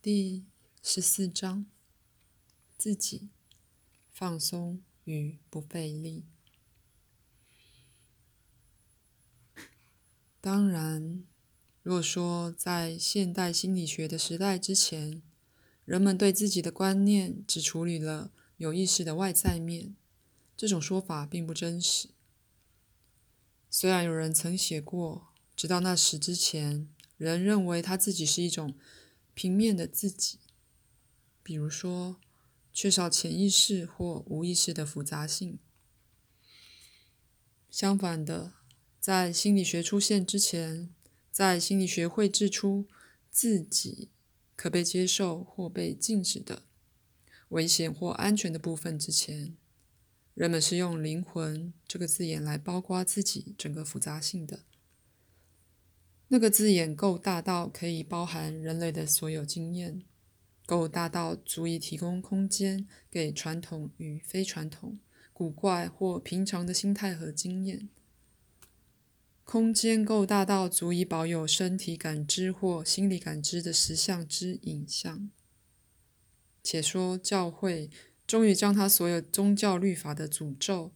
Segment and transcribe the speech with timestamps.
[0.00, 0.44] 第
[0.80, 1.66] 十四章：
[2.76, 3.30] 自己
[4.12, 6.24] 放松与不费力。
[10.40, 11.24] 当然，
[11.82, 15.20] 若说在现代心理学的时代之前，
[15.84, 19.96] 人们对自己的观念只处理了有意识的外在面，
[20.56, 22.10] 这种说法并不真实。
[23.68, 25.26] 虽然有人曾写过，
[25.56, 28.76] 直到那时之前，人认为他自己是一种
[29.38, 30.40] 平面的自己，
[31.44, 32.16] 比如说
[32.72, 35.60] 缺少潜意识或无意识的复杂性。
[37.70, 38.54] 相反的。
[38.98, 40.92] 在心理学出现之前，
[41.30, 42.88] 在心理学绘制出
[43.30, 44.10] 自己
[44.56, 46.64] 可被接受或被禁止的
[47.50, 49.56] 危险或安全的部分之前，
[50.34, 54.64] 人们是用“灵魂”这个字眼来包括自己整个复杂性的。
[56.28, 60.02] 那个字眼够大到可以包含人类的所有经验，
[60.66, 64.98] 够大到足以提供空间给传统与非传统、
[65.32, 67.88] 古怪或平常的心态和经验。
[69.44, 75.30] 空间够大到足以保有身体感知或心理感知的实相之影像。
[76.62, 77.88] 且说教会
[78.26, 80.92] 终于将他所有宗教律法的诅咒，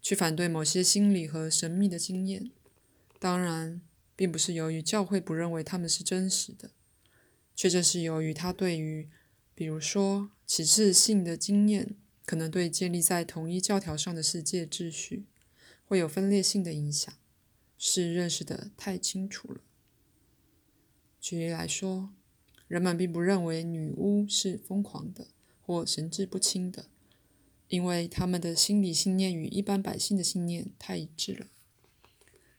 [0.00, 2.50] 去反对某些心理和神秘的经验。
[3.18, 3.82] 当然，
[4.20, 6.72] 并不是由于教会不认为他们是真实的，
[7.56, 9.08] 却正是由于他对于，
[9.54, 11.96] 比如说启示性的经验，
[12.26, 15.24] 可能对建立在同一教条上的世界秩序，
[15.86, 17.14] 会有分裂性的影响。
[17.78, 19.62] 是认识的太清楚了。
[21.18, 22.12] 举例来说，
[22.68, 25.28] 人们并不认为女巫是疯狂的
[25.62, 26.90] 或神志不清的，
[27.68, 31.46] 因为他们的心理信念与一般百姓的信念太一致了。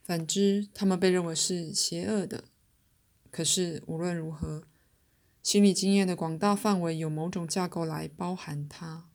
[0.04, 2.46] 反之，他们被认为是邪恶的。
[3.30, 4.64] 可是无论如何，
[5.42, 9.08] 心理经验的广大范围有某种架构来包含它。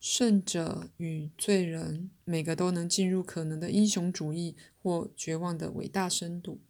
[0.00, 6.60] 圣者与罪人，每个都能进入可能的英雄主义或绝望的伟大深度。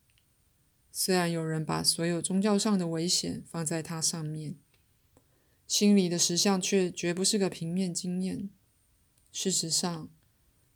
[0.90, 4.56] 虽然有人把所有宗教上的危险放在它上面，
[5.66, 8.48] 心理的实相却绝不是个平面经验。
[9.30, 10.08] 事实上，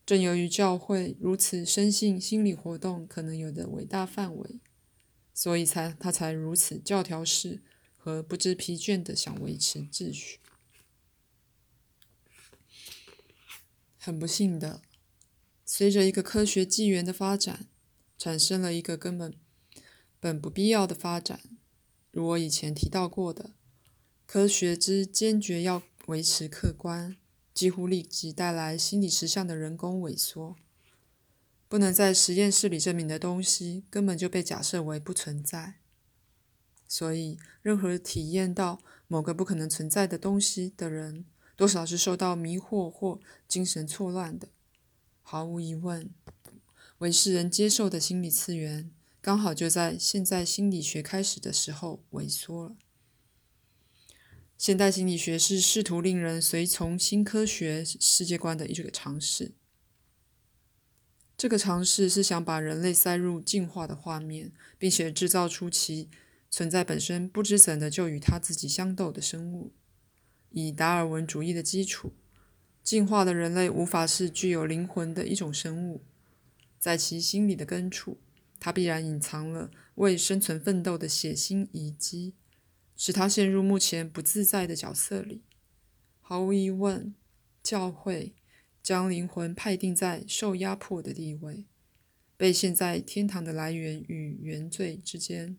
[0.04, 4.60] 正由于教会如此深信心理活动可能有的伟大范围，
[5.32, 7.62] 所以才他才如此教条式
[7.96, 10.40] 和不知疲倦的想维持秩序。
[13.96, 14.82] 很不幸的，
[15.64, 17.68] 随着一个科学纪元的发展，
[18.18, 19.32] 产生了一个根本
[20.18, 21.40] 本不必要的发展。
[22.10, 23.54] 如我以前提到过的，
[24.26, 27.16] 科学之坚决要维持客观，
[27.54, 30.56] 几乎立即带来心理实相的人工萎缩。
[31.68, 35.76] 不能在实验室里证明的东西，根本就被假设为不存在。
[36.86, 41.24] 所以，任何体验到某个不可能存在的东西的人，
[41.56, 44.48] 多少是受到迷惑或精神错乱的。
[45.22, 46.10] 毫无疑问，
[46.98, 48.90] 为世人接受的心理次元，
[49.22, 52.76] 刚好就在现在心理学开始的时候萎缩了。
[54.62, 59.54] 现代心理学是试图令人随从新科学世界观的一个尝试。
[61.36, 66.08] 这个尝试是想把人类塞入进化的画面，并且制造出其
[66.48, 69.72] 存在本身不知怎的就与他自己相斗的生物。
[70.50, 72.12] 以达尔文主义的基础，
[72.84, 76.04] 进化的人类无法是具有灵魂的一种生物，
[76.78, 78.20] 在其心理的根处，
[78.60, 82.34] 它必然隐藏了为生存奋斗的血腥遗迹，
[82.96, 85.42] 使他陷入目前不自在的角色里。
[86.20, 87.14] 毫无疑问，
[87.62, 88.34] 教会
[88.82, 91.66] 将灵魂派定在受压迫的地位，
[92.36, 95.58] 被陷在天堂的来源与原罪之间，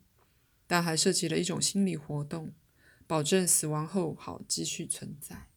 [0.66, 2.54] 但还涉及了一种心理活动。
[3.06, 5.50] 保证死亡后好继续存在。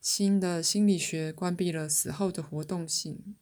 [0.00, 3.36] 新的心理学关闭了死后的活动性，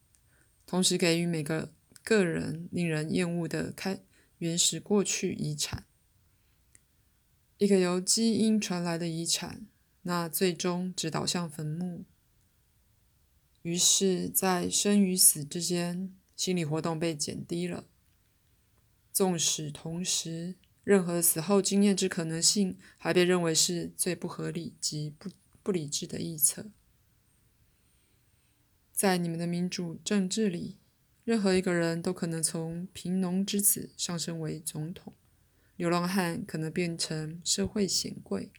[0.67, 1.73] 同时给予每个
[2.03, 4.03] 个人令人厌恶的开
[4.43, 5.85] 原始过去遗产，
[7.59, 9.65] 一个由基因传来的遗产，
[10.01, 12.03] 那最终只导向坟墓。
[13.61, 17.85] 于是，在生与死之间，心理活动被减低了，
[19.13, 20.55] 纵使同时。
[20.83, 25.29] 任何死后经验之可能性，还被认为是最不合理及不
[25.63, 26.69] 不理智的臆测。
[28.91, 30.75] 在你们的民主政治里，
[31.23, 35.13] 任何一个人都可能从贫农之子上升为总统，
[35.75, 38.51] 流浪汉可能变成社会显贵，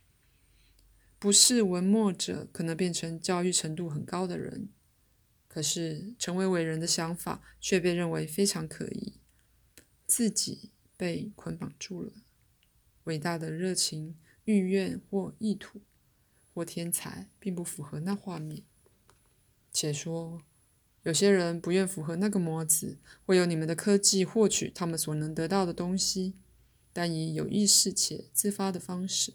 [1.18, 4.68] 不是文墨者可能变成教育程度很高的人。
[5.48, 9.20] 可是，成为伟人的想法却被认为非常可疑。
[10.06, 10.70] 自己。
[10.96, 12.12] 被捆绑住了。
[13.02, 15.80] 伟大的热情、欲愿或意图，
[16.54, 18.62] 或天才，并不符合那画面。
[19.72, 20.40] 且说，
[21.04, 26.34] 有些人不愿符合那个模子，会用你们的科技获取他们所能得到的东西，
[26.92, 29.34] 但以有意识且自发的方式。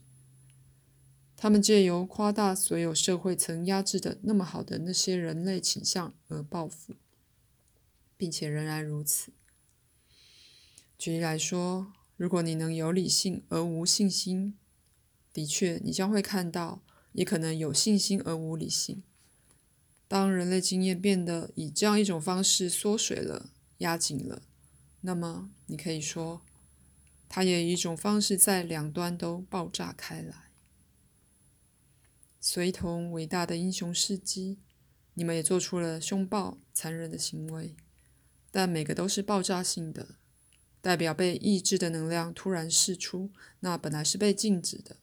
[1.38, 6.96] 他们借由夸大所有社会曾压制的那么好的那些人类倾向而报复，
[8.18, 9.32] 并且仍然如此。
[10.98, 14.58] 举例来说，如果你能有理性而无信心，
[15.32, 16.82] 的确，你将会看到，
[17.14, 19.04] 也可能有信心而无理性。
[20.10, 24.42] 当人类经验变得以这样一种方式缩水了、压紧了，
[25.02, 26.42] 那么你可以说，
[27.30, 30.50] 它也以一种方式在两端都爆炸开来。
[32.42, 34.58] 随同伟大的英雄事迹，
[35.14, 37.76] 你们也做出了凶暴、残忍的行为，
[38.50, 40.16] 但每个都是爆炸性的，
[40.82, 43.30] 代表被抑制的能量突然释出，
[43.60, 44.96] 那本来是被禁止的，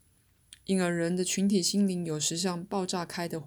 [0.65, 3.41] 因而人的群体心灵有时像爆炸开的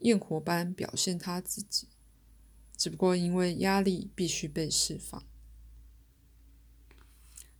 [0.00, 1.88] 焰火般表现他自己，
[2.76, 5.24] 只不过因为压力必须被释放，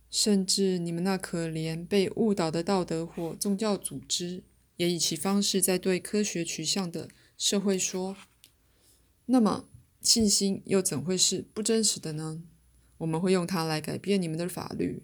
[0.09, 4.43] 甚至你们那可怜被误导的道德或宗教组织。
[4.77, 7.07] 也以其方式在对科学取向的
[7.37, 8.17] 社会说
[9.27, 9.65] ：“那么，
[10.01, 12.41] 信心又怎会是不真实的呢？
[12.97, 15.03] 我们会用它来改变你们的法律，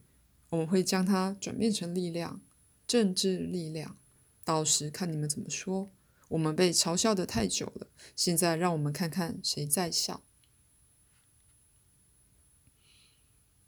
[0.50, 2.42] 我们会将它转变成力量，
[2.88, 3.98] 政治力量。
[4.44, 5.92] 到时看你们怎么说。
[6.30, 10.24] 我们被嘲笑的太久了，现在让我们看看谁在笑。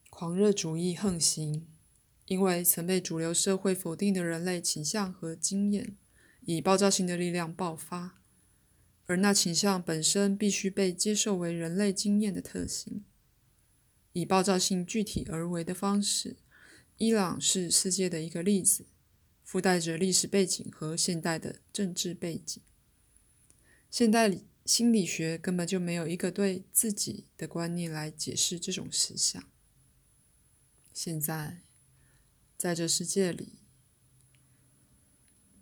[0.10, 1.68] 狂热主义横行。”
[2.30, 5.98] 因为曾被主流社会否定的人类倾向和经验，
[6.42, 8.22] 以爆炸性的力量爆发，
[9.08, 13.04] 而那倾向本身必须被接受为人类经验的特性，
[14.14, 16.38] 以爆炸性具体而为的方式。
[16.98, 18.86] 伊朗是世界的一个例子，
[19.50, 22.62] 附带着历史背景和现代的政治背景。
[23.90, 24.32] 现代
[24.64, 29.44] 心理学根本就没有一个对自己的观念来解释这种实相。
[30.94, 31.62] 现在。
[32.56, 33.54] 在这世界里，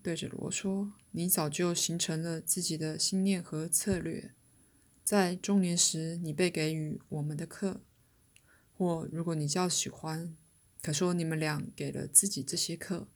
[0.01, 4.33] 对着罗说：“你早就形成了自己的信念和策略。
[5.03, 7.83] 在中年时，你被给予我们的课，
[8.73, 10.35] 或如果你较喜欢，
[10.81, 13.07] 可说你们俩给了自己这些课。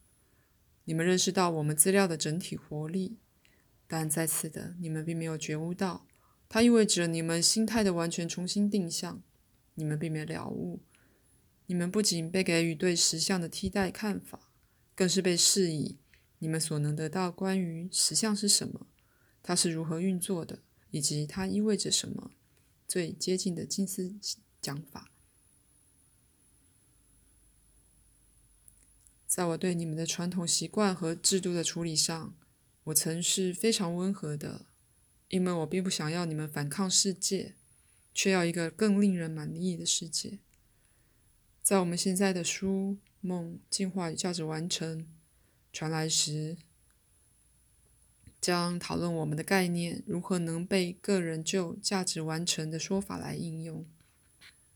[0.86, 3.18] 你们认识到我们资料的整体活力，
[3.88, 6.08] 但再次的，你们并没有觉悟到，
[6.50, 9.22] 它意味着你们心态的完全重新定向。
[9.76, 10.82] 你们并没有了悟。”
[11.68, 14.52] 你们不仅被给予对实相的替代看法，
[14.94, 16.00] 更是被示意
[16.40, 18.88] 你们所能得到关于实相是什么，
[19.42, 22.32] 它是如何运作的，以及它意味着什么
[22.86, 24.14] 最接近的近似
[24.60, 25.11] 讲法。
[29.32, 32.36] 在我对你们的传统习惯和制度的处理上，
[32.84, 34.66] 我曾是非常温和的，
[35.30, 37.56] 因为我并不想要你们反抗世界，
[38.14, 40.40] 却要一个更令人满意的世界。
[41.64, 45.00] 在我们现在的书《梦进化与价值完成》
[45.72, 46.58] 传来时，
[48.42, 53.86] 将讨论我们的概念如何能被个人就价值完成的说法来应用。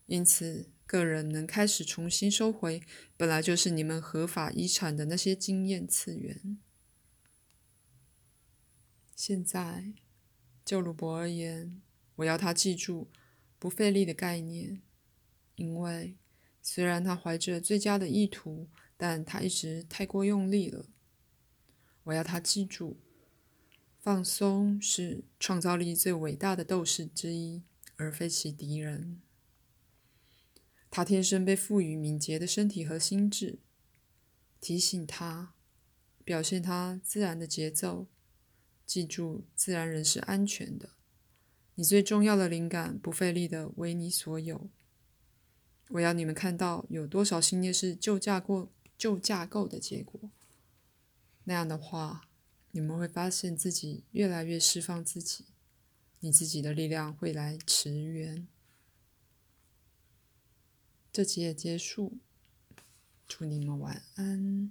[0.06, 2.80] 因此，个人能开始重新收回
[3.16, 6.58] 本来就是你们合法遗产的那些经验次元。
[9.14, 9.92] 现在，
[10.64, 11.82] 就鲁伯而言，
[12.16, 13.10] 我要他记住
[13.58, 14.80] 不费力的概念，
[15.56, 16.16] 因为。
[16.68, 20.86] 虽然他怀着最佳的意图，但他一直太过用力了。
[22.02, 22.98] 我要他记住，
[24.00, 27.62] 放松是创造力最伟大的斗士之一，
[27.94, 29.22] 而非其敌人。
[30.96, 33.58] 他天生被赋予敏捷的身体和心智。
[34.62, 35.52] 提醒他，
[36.24, 38.06] 表现他自然的节奏。
[38.86, 40.92] 记住，自然人是安全的。
[41.74, 44.70] 你最重要的灵感不费力的为你所有。
[45.90, 50.30] 我要你们看到有多少信念是旧架构、旧架构的结果。
[51.44, 52.30] 那样的话，
[52.70, 55.44] 你们会发现自己越来越释放自己，
[56.20, 58.48] 你自己的力量会来驰援。
[61.16, 62.18] 这集也结束，
[63.26, 64.70] 祝你们晚安，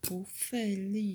[0.00, 1.12] 不费力。